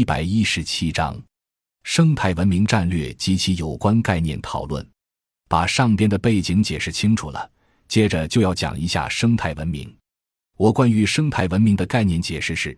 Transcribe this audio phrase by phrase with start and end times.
[0.00, 1.14] 一百一十七章：
[1.82, 4.82] 生态文明战略及其有关概念讨论。
[5.46, 7.50] 把上边的背景解释清楚了，
[7.86, 9.94] 接着就要讲一下生态文明。
[10.56, 12.74] 我关于生态文明的概念解释是：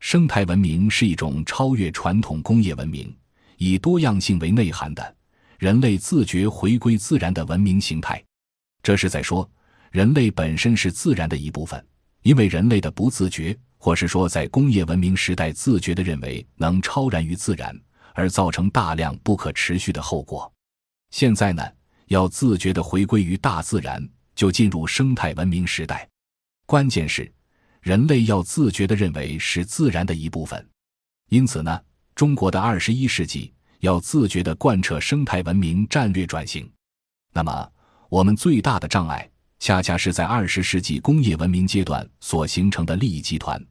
[0.00, 3.10] 生态文明是一种超越传统工业文明，
[3.56, 5.16] 以多样性为内涵的
[5.56, 8.22] 人类自觉回归自然的文明形态。
[8.82, 9.50] 这是在说，
[9.92, 11.82] 人类本身是自然的一部分，
[12.20, 13.58] 因为人类的不自觉。
[13.86, 17.72] 或是说，在工业文明时代，自觉地认为能超然于自然，
[18.14, 20.52] 而造成大量不可持续的后果。
[21.10, 21.62] 现在呢，
[22.06, 24.04] 要自觉地回归于大自然，
[24.34, 26.04] 就进入生态文明时代。
[26.66, 27.32] 关键是，
[27.80, 30.68] 人类要自觉地认为是自然的一部分。
[31.28, 31.80] 因此呢，
[32.16, 36.68] 中国的二十一世纪要自觉地贯彻生态文明战略转型。
[37.32, 37.70] 那么，
[38.08, 39.30] 我们最大的障碍，
[39.60, 43.64] 恰恰是在二十世纪工业文明阶段所形成的利益集团。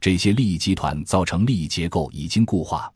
[0.00, 2.90] 这些利益集团造成利益结构已经固化，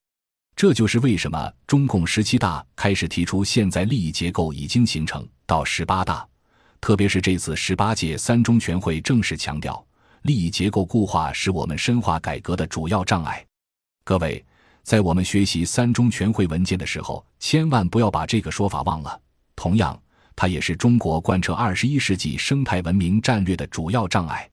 [0.57, 5.27] 这就是为什么中共十七大开始提出现在利益结构已经形成。
[5.47, 6.27] 到十八大，
[6.81, 9.85] 特别是这次十八届三中全会正式强调，
[10.23, 13.45] 利益结构固化是我们深化改革的主要障碍。
[14.05, 14.43] 各位，
[14.83, 19.21] 在我们学习三中全会文件的时候，千万不要把这个说法忘了。
[19.55, 20.01] 同样，
[20.35, 24.49] 它也是中国贯彻二十一世纪生态文明战略的主要障碍。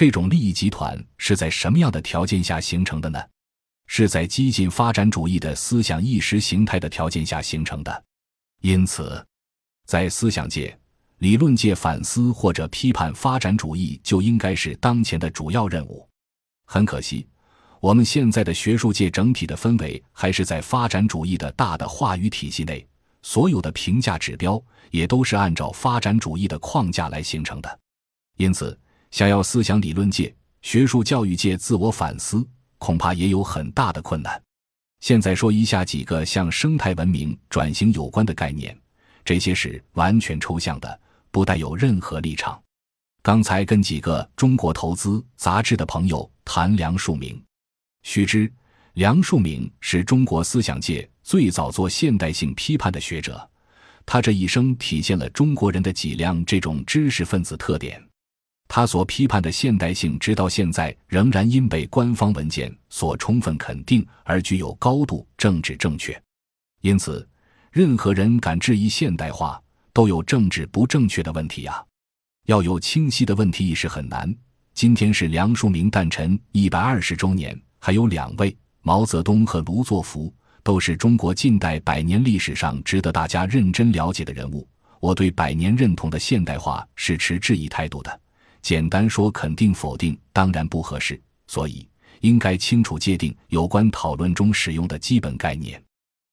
[0.00, 3.22] 这种利益集团是在什么样的条件下形成的呢？
[3.86, 8.04] 是在激进发展主义的思想意识形态的条件下形成的。
[8.62, 9.22] 因此，
[9.84, 10.74] 在思想界、
[11.18, 16.08] 理论界反思或者批判发展主义，就应该是当前的主要任务。
[16.64, 17.28] 很可惜，
[17.78, 22.88] 我们现在的学术界整体的氛围还是在发展主义的大的话语体系内，
[23.20, 24.58] 所有的评价指标
[24.92, 27.78] 也都是按照发展主义的框架来形成的。
[28.38, 28.74] 因此。
[29.10, 32.46] 想要思想理论界、学术教育界自我反思，
[32.78, 34.40] 恐怕也有很大的困难。
[35.00, 38.76] 现在说一下几个向生态文明转型有关的概念，
[39.24, 41.00] 这些是完全抽象的，
[41.30, 42.60] 不带有任何立场。
[43.22, 47.38] 刚才跟几个中国投资杂志的朋友谈梁漱溟，
[48.02, 48.50] 须知
[48.94, 53.48] 梁漱溟是中国思想界最早做现代性批判的学者，
[54.06, 58.02] 他这一生体现了中国人的脊梁这种知识分子特点。
[58.72, 66.16] 他所批判的现代性，直到现在仍然因被官方文件所充分肯定而具有高度政治正确。
[66.80, 67.28] 因此，
[67.72, 69.60] 任何人敢质疑现代化，
[69.92, 71.84] 都有政治不正确的问题呀。
[72.46, 74.32] 要有清晰的问题意识很难。
[74.72, 80.32] 今天是梁漱溟诞辰一百二十周年，还有两位毛泽东和卢作孚，
[80.62, 84.64] 都是中国近代百年历史上值得大家认真了解的人物。
[85.00, 88.20] 我对百年认同的现代化是持质疑态度的。
[88.62, 91.86] 简单说，肯定否定当然不合适，所以
[92.20, 95.82] 应该清楚界定有关讨论中使用的基本概念。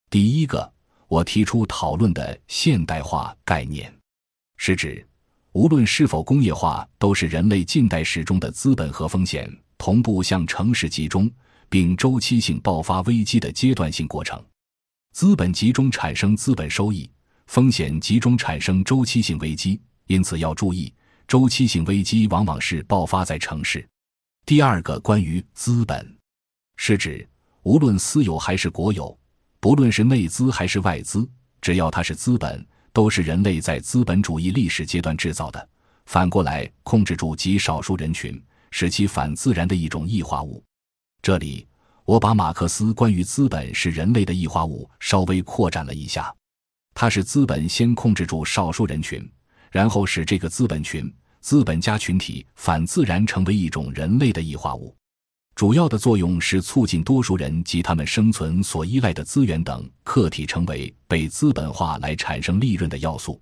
[0.09, 0.71] 第一个，
[1.07, 3.93] 我提出讨论的现代化概念，
[4.57, 5.05] 是指
[5.53, 11.29] 无论是否工业化，都是人类近代史中的资本和风险同步向城市集中，
[11.69, 14.43] 并周期性爆发危机的阶段性过程。
[15.13, 17.09] 资本集中产生资本收益，
[17.47, 20.93] 风险集中产生周期性危机，因此要注意。
[21.27, 23.85] 周期性危机往往是爆发在城市。
[24.45, 26.17] 第二个，关于资本，
[26.77, 27.27] 是指
[27.63, 29.17] 无论私有还是国有，
[29.59, 31.29] 不论是内资还是外资，
[31.59, 35.69] 只要它是资本，都是人类在资本主义历史阶段制造的。
[36.05, 40.63] 反过来，控制住极少数人群，使其反自然的一种异化物。
[41.21, 41.67] 这里，
[42.05, 46.33] 我把马克思关于资本是人类的异化物稍微扩展了一下，
[46.93, 49.29] 它是资本先控制住少数人群。
[49.72, 54.95] 然后使这个资本群、资本家群体反自然成为一种人类的异化物，
[55.55, 63.41] 主要的作用是促进多数人及他们生存所依赖的资源等客体成为被资本化来产生利润的要素。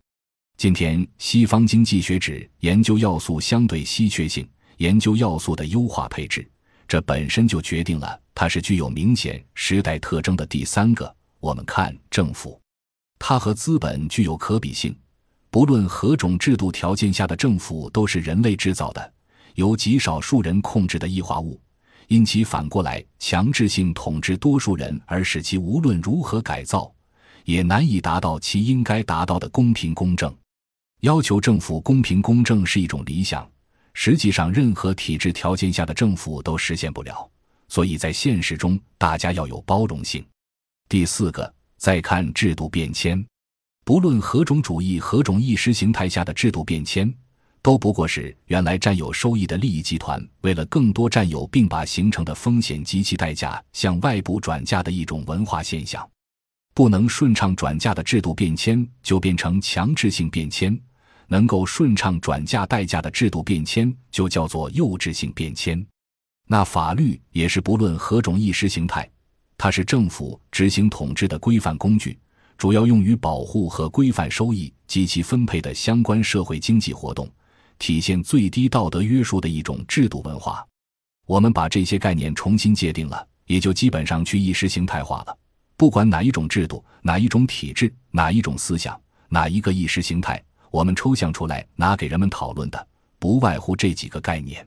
[0.57, 4.47] 今天，西方经济学指研究要素相对稀缺性，
[4.77, 6.49] 研究要素的优化配置，
[6.87, 11.13] 这本身就决定了它是具有明显时代特征的第三个。
[11.41, 12.57] 我们看政府，
[13.19, 14.97] 它和资本具有可比性。
[15.55, 19.13] 不论何种制度条件下的政府，都是人类制造的、
[19.53, 21.57] 由极少数人控制的异化物，
[22.09, 26.93] 因其反过来强制性统治多数人，而使其无论如何改造，
[27.45, 30.35] 也难以达到其应该达到的公平公正。
[31.03, 33.49] 要求政府公平公正是一种理想，
[33.93, 37.25] 实际上任何体制条件下的政府都实现不了。
[37.69, 40.21] 所以在现实中，大家要有包容性。
[40.89, 43.25] 第四个，再看制度变迁。
[43.85, 47.13] 不论何种主义、何种意识形态下的制度变迁，
[47.61, 56.03] 都不过是原来占有收益的利益集团为了更多占有，并把形成的风险及其代价向外部转嫁的一种文化现象。
[56.73, 60.75] 不能顺畅转嫁的制度变迁，就变成强制性变迁；
[61.27, 65.85] 能够顺畅转嫁代价的制度变迁，就叫做幼稚性变迁。
[66.47, 69.07] 那法律也是不论何种意识形态，
[69.55, 72.17] 它是政府执行统治的规范工具，
[72.57, 77.29] 主要用于保护和规范收益及其分配的相关社会经济活动。
[77.77, 80.65] 体现最低道德约束的一种制度文化，
[81.25, 85.37] 我们把这些概念重新界定了，也就基本上去意识形态化了。
[85.75, 88.97] 不管哪一种制度、哪一种体制、哪一种思想、
[89.27, 90.41] 哪一个意识形态，
[90.71, 92.87] 我们抽象出来拿给人们讨论的，
[93.19, 94.65] 不外乎这几个概念。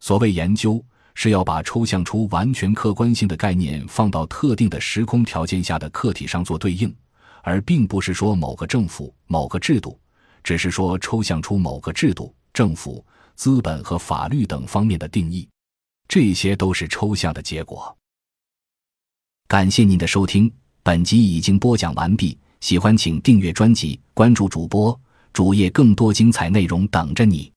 [0.00, 0.82] 所谓研究，
[1.14, 6.90] 是要把抽象出完全客观性的概念放到特定的时空条件下的客体上做对应，
[7.42, 9.98] 而并不是说某个政府、某个制度，
[10.42, 12.34] 只是说抽象出某个制度。
[12.54, 13.04] 政府、
[13.36, 15.48] 资本和法律等方面的定义，
[16.08, 17.96] 这些都是抽象的结果。
[19.46, 20.52] 感谢您的收听，
[20.82, 22.36] 本集已经播讲完毕。
[22.60, 25.00] 喜欢请订阅专辑，关注主播
[25.32, 27.52] 主页，更多精彩内容等着你。